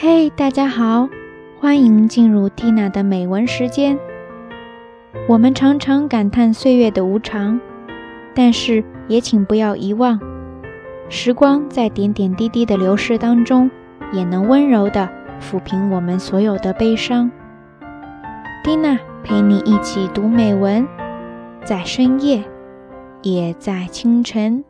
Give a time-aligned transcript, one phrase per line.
[0.00, 1.08] 嘿，大家好，
[1.58, 3.98] 欢迎进入 Tina 的美文时间。
[5.28, 7.60] 我们常常感叹岁月的无常，
[8.32, 10.20] 但是也请不要遗忘，
[11.08, 13.68] 时光在点点滴滴的流逝当中，
[14.12, 15.08] 也能温柔的
[15.40, 17.28] 抚平我们所有的悲伤。
[18.64, 20.86] Tina 陪你一起读美文，
[21.64, 22.44] 在深夜，
[23.22, 24.62] 也在清晨。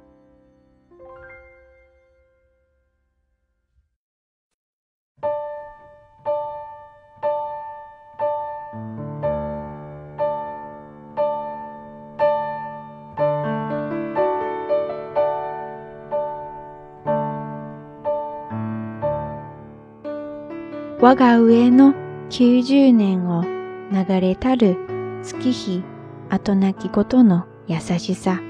[21.00, 21.94] 我が上の
[22.28, 23.44] 九十年を
[23.92, 24.76] 流れたる
[25.22, 25.84] 月日
[26.28, 28.40] 後なきことの優しさ。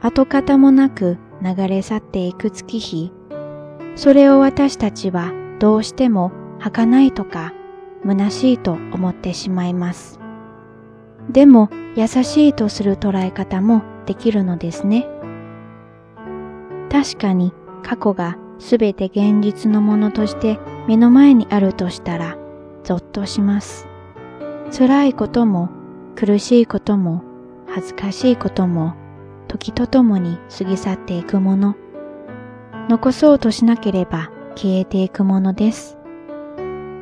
[0.00, 3.12] 跡形もなく流れ去っていく月日。
[3.94, 7.52] それを私たちはどうしても儚いとか
[8.04, 10.18] 虚しいと思ってしまいます。
[11.30, 15.06] でも優しいとする捉え方もできるのですね。
[16.90, 17.52] 確かに
[17.84, 22.36] 過去がすべて現実のものとして目の前にあるとしたら、
[22.84, 23.88] ぞっとします。
[24.76, 25.70] 辛いことも、
[26.16, 27.22] 苦しいことも、
[27.68, 28.94] 恥ずかしいことも、
[29.46, 31.76] 時とともに過ぎ去っていくもの。
[32.88, 35.98] 残そうとしなければ消えていくものです。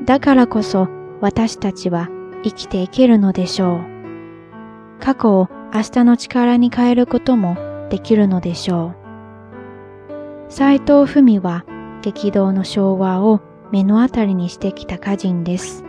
[0.04, 0.88] だからこそ
[1.20, 2.08] 私たちは
[2.42, 5.00] 生きていけるのでしょう。
[5.00, 7.56] 過去を明日の力に変えることも
[7.90, 9.05] できるのでしょう。
[10.48, 11.64] 斎藤文は
[12.02, 13.40] 激動の昭和を
[13.72, 15.84] 目の当たりにしてきた歌人です。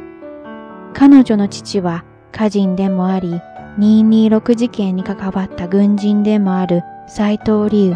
[0.93, 3.39] 彼女の父は歌人でもあり、
[3.77, 7.95] 226事件に関わった軍人でもある斎藤龍。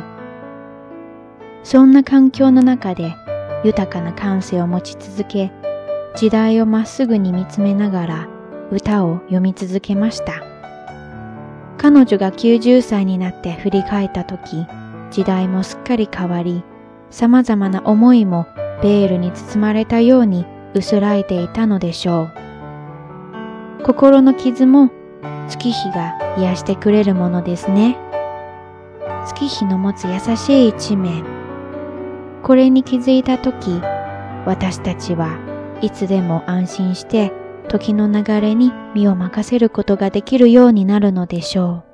[1.64, 3.16] そんな環境の中で
[3.64, 5.52] 豊かな感性を持ち続け、
[6.16, 8.28] 時代をまっすぐに見つめながら
[8.72, 10.44] 歌を読み続けました。
[11.80, 14.68] 彼女が90歳になって振り返った時、
[15.12, 16.64] 時代もすっかり変わり、
[17.10, 18.48] 様々な思いも
[18.82, 23.84] ベールに包まれたように薄らいでいたのでしょう。
[23.84, 24.90] 心の傷も
[25.50, 27.98] 月日が癒してくれるものですね。
[29.28, 31.26] 月日の持つ優しい一面。
[32.42, 33.82] これに気づいたとき、
[34.46, 35.38] 私たちは
[35.82, 37.32] いつでも安心して
[37.68, 41.91] 時の流れに身を任せることができるようになるのでしょう。